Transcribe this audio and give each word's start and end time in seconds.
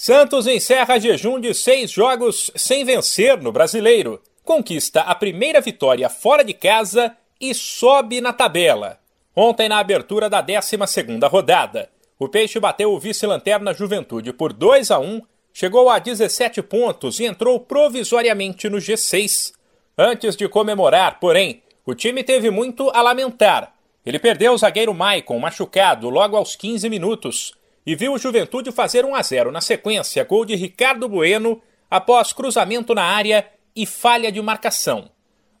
Santos 0.00 0.46
encerra 0.46 1.00
jejum 1.00 1.40
de 1.40 1.52
seis 1.52 1.90
jogos 1.90 2.52
sem 2.54 2.84
vencer 2.84 3.42
no 3.42 3.50
brasileiro, 3.50 4.22
conquista 4.44 5.00
a 5.00 5.12
primeira 5.12 5.60
vitória 5.60 6.08
fora 6.08 6.44
de 6.44 6.54
casa 6.54 7.16
e 7.40 7.52
sobe 7.52 8.20
na 8.20 8.32
tabela. 8.32 9.00
Ontem, 9.34 9.68
na 9.68 9.80
abertura 9.80 10.30
da 10.30 10.40
12 10.40 10.76
rodada, 11.28 11.90
o 12.16 12.28
Peixe 12.28 12.60
bateu 12.60 12.92
o 12.92 13.00
vice-lanterna 13.00 13.74
Juventude 13.74 14.32
por 14.32 14.52
2 14.52 14.92
a 14.92 15.00
1, 15.00 15.20
chegou 15.52 15.90
a 15.90 15.98
17 15.98 16.62
pontos 16.62 17.18
e 17.18 17.24
entrou 17.24 17.58
provisoriamente 17.58 18.68
no 18.68 18.78
G6. 18.78 19.52
Antes 19.98 20.36
de 20.36 20.48
comemorar, 20.48 21.18
porém, 21.18 21.60
o 21.84 21.92
time 21.92 22.22
teve 22.22 22.52
muito 22.52 22.88
a 22.94 23.02
lamentar. 23.02 23.74
Ele 24.06 24.20
perdeu 24.20 24.52
o 24.52 24.58
zagueiro 24.58 24.94
Maicon 24.94 25.40
machucado 25.40 26.08
logo 26.08 26.36
aos 26.36 26.54
15 26.54 26.88
minutos 26.88 27.57
e 27.88 27.94
viu 27.94 28.12
o 28.12 28.18
Juventude 28.18 28.70
fazer 28.70 29.06
1 29.06 29.14
a 29.14 29.22
0 29.22 29.50
na 29.50 29.62
sequência, 29.62 30.22
gol 30.22 30.44
de 30.44 30.54
Ricardo 30.54 31.08
Bueno 31.08 31.62
após 31.90 32.34
cruzamento 32.34 32.94
na 32.94 33.02
área 33.02 33.50
e 33.74 33.86
falha 33.86 34.30
de 34.30 34.42
marcação. 34.42 35.08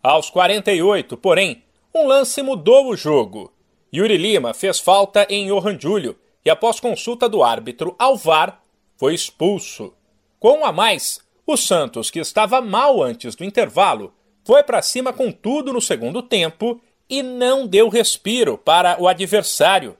Aos 0.02 0.28
48, 0.28 1.16
porém, 1.16 1.62
um 1.94 2.06
lance 2.06 2.42
mudou 2.42 2.90
o 2.90 2.96
jogo. 2.96 3.50
Yuri 3.90 4.18
Lima 4.18 4.52
fez 4.52 4.78
falta 4.78 5.26
em 5.30 5.46
Johan 5.46 5.80
Júlio 5.80 6.18
e, 6.44 6.50
após 6.50 6.78
consulta 6.78 7.30
do 7.30 7.42
árbitro 7.42 7.96
ao 7.98 8.14
VAR, 8.14 8.60
foi 8.98 9.14
expulso. 9.14 9.94
Com 10.38 10.58
um 10.58 10.64
a 10.66 10.70
mais, 10.70 11.20
o 11.46 11.56
Santos, 11.56 12.10
que 12.10 12.18
estava 12.18 12.60
mal 12.60 13.02
antes 13.02 13.34
do 13.34 13.42
intervalo, 13.42 14.12
foi 14.44 14.62
para 14.62 14.82
cima 14.82 15.14
com 15.14 15.32
tudo 15.32 15.72
no 15.72 15.80
segundo 15.80 16.22
tempo 16.22 16.78
e 17.08 17.22
não 17.22 17.66
deu 17.66 17.88
respiro 17.88 18.58
para 18.58 19.00
o 19.00 19.08
adversário. 19.08 19.96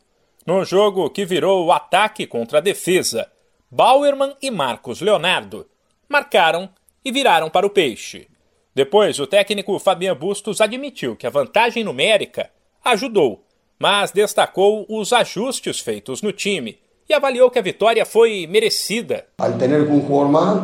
Num 0.48 0.64
jogo 0.64 1.10
que 1.10 1.26
virou 1.26 1.66
o 1.66 1.72
ataque 1.72 2.26
contra 2.26 2.56
a 2.56 2.62
defesa, 2.62 3.30
Bauerman 3.70 4.32
e 4.40 4.50
Marcos 4.50 5.02
Leonardo 5.02 5.66
marcaram 6.08 6.70
e 7.04 7.12
viraram 7.12 7.50
para 7.50 7.66
o 7.66 7.70
peixe. 7.70 8.28
Depois, 8.74 9.20
o 9.20 9.26
técnico 9.26 9.78
Fabian 9.78 10.16
Bustos 10.16 10.62
admitiu 10.62 11.16
que 11.16 11.26
a 11.26 11.30
vantagem 11.30 11.84
numérica 11.84 12.48
ajudou, 12.82 13.44
mas 13.78 14.10
destacou 14.10 14.86
os 14.88 15.12
ajustes 15.12 15.80
feitos 15.80 16.22
no 16.22 16.32
time 16.32 16.78
e 17.06 17.12
avaliou 17.12 17.50
que 17.50 17.58
a 17.58 17.62
vitória 17.62 18.06
foi 18.06 18.46
merecida. 18.46 19.26
Al 19.36 19.52
tener 19.58 19.82
um 19.82 20.00
jogador 20.00 20.30
mais, 20.30 20.62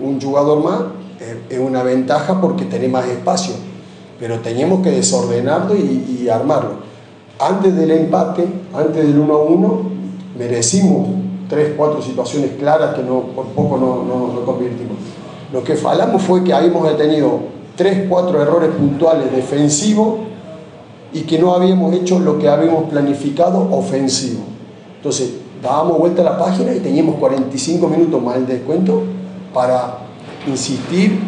um 0.00 0.18
jogador 0.18 0.62
mais, 0.62 0.90
é 1.50 1.58
uma 1.60 1.84
ventaja 1.84 2.34
porque 2.36 2.64
tem 2.64 2.88
mais 2.88 3.12
espaço, 3.12 3.62
mas 4.18 4.40
temos 4.40 4.82
que 4.82 4.90
desordenarlo 4.90 5.76
e, 5.76 6.22
e 6.22 6.30
armarlo. 6.30 6.91
Antes 7.42 7.74
del 7.74 7.90
empate, 7.90 8.46
antes 8.72 9.06
del 9.06 9.18
1 9.18 9.34
a 9.34 9.42
1, 9.42 9.82
merecimos 10.38 11.08
tres, 11.48 11.74
cuatro 11.76 12.00
situaciones 12.00 12.52
claras 12.58 12.94
que 12.94 13.02
no, 13.02 13.20
por 13.34 13.46
poco 13.46 13.76
no, 13.76 14.04
no, 14.04 14.40
convertimos. 14.46 14.96
Lo 15.52 15.62
que 15.62 15.76
falamos 15.76 16.22
fue 16.22 16.42
que 16.42 16.54
habíamos 16.54 16.96
tenido 16.96 17.40
tres, 17.76 18.06
cuatro 18.08 18.40
errores 18.40 18.70
puntuales 18.70 19.30
defensivos 19.30 20.20
y 21.12 21.20
que 21.22 21.38
no 21.38 21.52
habíamos 21.52 21.94
hecho 21.94 22.18
lo 22.20 22.38
que 22.38 22.48
habíamos 22.48 22.84
planificado 22.84 23.68
ofensivo. 23.70 24.40
Entonces, 24.96 25.34
dábamos 25.62 25.98
vuelta 25.98 26.22
a 26.22 26.24
la 26.24 26.38
página 26.38 26.72
y 26.72 26.80
teníamos 26.80 27.16
45 27.16 27.86
minutos 27.86 28.22
más 28.22 28.36
el 28.36 28.46
descuento 28.46 29.02
para 29.52 29.98
insistir 30.46 31.20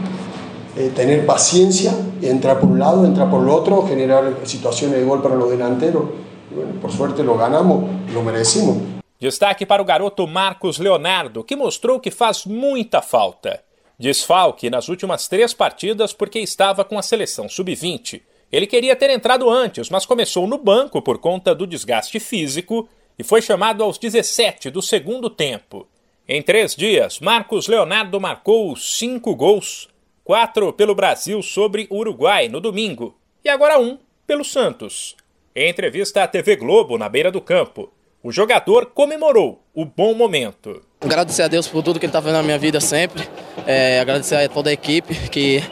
eh, 0.76 0.90
tener 0.94 1.24
paciencia, 1.24 1.92
entrar 2.20 2.58
por 2.58 2.70
un 2.70 2.78
lado, 2.78 3.04
entrar 3.04 3.30
por 3.30 3.42
el 3.42 3.48
otro, 3.48 3.86
generar 3.86 4.34
situaciones 4.44 4.98
de 4.98 5.04
gol 5.04 5.22
para 5.22 5.34
los 5.34 5.50
delanteros. 5.50 6.04
Bueno, 6.50 6.80
por 6.80 6.90
suerte 6.90 7.22
lo 7.22 7.36
ganamos, 7.36 7.84
lo 8.12 8.22
merecimos. 8.22 8.78
Destaque 9.20 9.64
para 9.64 9.82
o 9.82 9.84
garoto 9.84 10.26
Marcos 10.26 10.78
Leonardo, 10.78 11.44
que 11.44 11.56
mostrou 11.56 12.00
que 12.00 12.10
faz 12.10 12.44
muita 12.44 13.00
falta. 13.00 13.62
Desfalque 13.98 14.68
nas 14.68 14.88
últimas 14.88 15.28
três 15.28 15.54
partidas 15.54 16.12
porque 16.12 16.40
estava 16.40 16.84
com 16.84 16.98
a 16.98 17.02
seleção 17.02 17.48
sub-20. 17.48 18.20
Ele 18.50 18.66
queria 18.66 18.96
ter 18.96 19.10
entrado 19.10 19.48
antes, 19.48 19.88
mas 19.88 20.04
começou 20.04 20.46
no 20.46 20.58
banco 20.58 21.00
por 21.00 21.18
conta 21.18 21.54
do 21.54 21.66
desgaste 21.66 22.18
físico 22.18 22.88
e 23.18 23.22
foi 23.22 23.40
chamado 23.40 23.82
aos 23.82 23.98
17 23.98 24.70
do 24.70 24.82
segundo 24.82 25.30
tempo. 25.30 25.86
Em 26.28 26.42
três 26.42 26.74
dias, 26.74 27.20
Marcos 27.20 27.68
Leonardo 27.68 28.20
marcou 28.20 28.74
cinco 28.76 29.34
gols 29.34 29.88
quatro 30.24 30.72
pelo 30.72 30.94
Brasil 30.94 31.42
sobre 31.42 31.86
Uruguai 31.90 32.48
no 32.48 32.58
domingo 32.58 33.14
e 33.44 33.48
agora 33.48 33.78
um 33.78 33.98
pelo 34.26 34.42
Santos. 34.42 35.14
Em 35.54 35.68
entrevista 35.68 36.24
à 36.24 36.26
TV 36.26 36.56
Globo 36.56 36.96
na 36.96 37.08
beira 37.08 37.30
do 37.30 37.40
campo, 37.40 37.92
o 38.22 38.32
jogador 38.32 38.86
comemorou 38.86 39.62
o 39.74 39.84
bom 39.84 40.14
momento. 40.14 40.82
Agradecer 41.00 41.42
a 41.42 41.48
Deus 41.48 41.68
por 41.68 41.82
tudo 41.82 42.00
que 42.00 42.06
ele 42.06 42.10
está 42.10 42.22
fazendo 42.22 42.38
na 42.38 42.42
minha 42.42 42.58
vida 42.58 42.80
sempre. 42.80 43.28
É, 43.66 44.00
agradecer 44.00 44.36
a 44.36 44.48
toda 44.48 44.70
a 44.70 44.72
equipe 44.72 45.28
que 45.28 45.62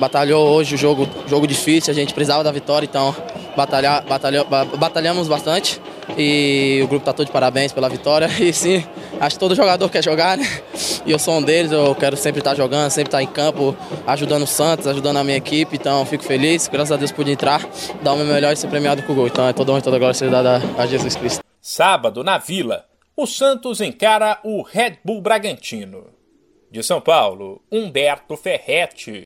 batalhou 0.00 0.48
hoje 0.48 0.74
o 0.74 0.78
jogo, 0.78 1.06
jogo 1.28 1.46
difícil, 1.46 1.92
a 1.92 1.94
gente 1.94 2.14
precisava 2.14 2.42
da 2.42 2.50
vitória, 2.50 2.86
então 2.86 3.14
batalhamos 4.78 5.28
bastante 5.28 5.78
e 6.16 6.80
o 6.82 6.88
grupo 6.88 7.02
está 7.02 7.12
todo 7.12 7.26
de 7.26 7.32
parabéns 7.32 7.72
pela 7.72 7.88
vitória. 7.88 8.28
E 8.40 8.52
sim, 8.52 8.82
acho 9.20 9.36
que 9.36 9.40
todo 9.40 9.54
jogador 9.54 9.90
quer 9.90 10.02
jogar, 10.02 10.38
né? 10.38 10.46
E 11.06 11.12
eu 11.12 11.18
sou 11.18 11.34
um 11.34 11.42
deles, 11.42 11.72
eu 11.72 11.94
quero 11.94 12.16
sempre 12.16 12.40
estar 12.40 12.54
jogando, 12.54 12.90
sempre 12.90 13.08
estar 13.08 13.22
em 13.22 13.26
campo, 13.26 13.76
ajudando 14.06 14.42
o 14.42 14.46
Santos, 14.46 14.86
ajudando 14.86 15.16
a 15.16 15.24
minha 15.24 15.36
equipe. 15.36 15.76
Então 15.76 16.04
fico 16.04 16.24
feliz, 16.24 16.68
graças 16.68 16.92
a 16.92 16.96
Deus 16.96 17.10
pude 17.10 17.30
entrar, 17.30 17.66
dar 18.02 18.12
o 18.12 18.16
meu 18.16 18.26
melhor 18.26 18.52
e 18.52 18.56
ser 18.56 18.68
premiado 18.68 19.02
com 19.02 19.12
o 19.12 19.16
gol. 19.16 19.26
Então 19.26 19.48
é 19.48 19.52
toda 19.52 19.72
honra 19.72 19.80
e 19.80 19.82
toda 19.82 19.98
glória 19.98 20.14
ser 20.14 20.30
dada 20.30 20.60
a 20.76 20.86
Jesus 20.86 21.16
Cristo. 21.16 21.42
Sábado, 21.60 22.24
na 22.24 22.38
Vila, 22.38 22.84
o 23.16 23.26
Santos 23.26 23.80
encara 23.80 24.38
o 24.44 24.62
Red 24.62 24.98
Bull 25.04 25.20
Bragantino. 25.20 26.06
De 26.70 26.82
São 26.82 27.00
Paulo, 27.00 27.60
Humberto 27.70 28.36
Ferretti. 28.36 29.18